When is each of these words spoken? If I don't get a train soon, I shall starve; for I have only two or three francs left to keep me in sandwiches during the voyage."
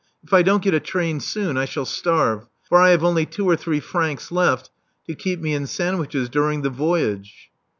If 0.23 0.33
I 0.33 0.41
don't 0.41 0.63
get 0.63 0.73
a 0.73 0.79
train 0.79 1.19
soon, 1.19 1.57
I 1.57 1.65
shall 1.65 1.85
starve; 1.85 2.47
for 2.67 2.79
I 2.81 2.89
have 2.89 3.03
only 3.03 3.27
two 3.27 3.47
or 3.47 3.55
three 3.55 3.79
francs 3.79 4.31
left 4.31 4.71
to 5.05 5.13
keep 5.13 5.39
me 5.39 5.53
in 5.53 5.67
sandwiches 5.67 6.27
during 6.27 6.63
the 6.63 6.71
voyage." 6.71 7.51